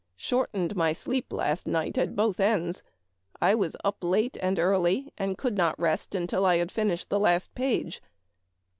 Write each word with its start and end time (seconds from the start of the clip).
short 0.17 0.51
ened 0.53 0.73
my 0.73 0.93
sleep 0.93 1.31
last 1.31 1.67
night 1.67 1.95
at 1.95 2.15
both 2.15 2.39
ends. 2.39 2.81
I 3.39 3.53
up 3.83 4.03
late 4.03 4.35
and 4.41 4.57
early, 4.57 5.13
and 5.15 5.37
could 5.37 5.55
not 5.55 5.79
rest 5.79 6.15
until 6.15 6.43
I 6.43 6.55
had 6.57 6.71
finished 6.71 7.09
the 7.11 7.19
last 7.19 7.53
page. 7.53 8.01